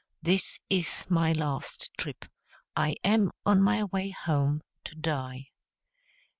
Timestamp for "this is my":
0.23-1.31